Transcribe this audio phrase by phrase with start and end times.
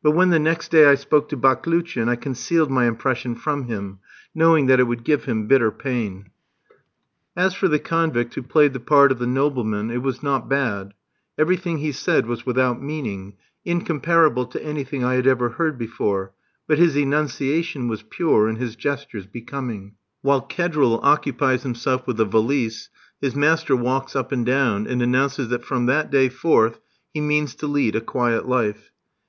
[0.00, 3.98] But when the next day I spoke to Baklouchin I concealed my impression from him,
[4.32, 6.30] knowing that it would give him bitter pain.
[7.36, 10.94] As for the convict who played the part of the nobleman, it was not bad.
[11.36, 13.34] Everything he said was without meaning,
[13.64, 16.30] incomparable to anything I had ever heard before;
[16.68, 19.96] but his enunciation was pure and his gestures becoming.
[20.22, 22.88] While Kedril occupies himself with the valise,
[23.20, 26.78] his master walks up and down, and announces that from that day forth
[27.12, 28.92] he means to lead a quiet life.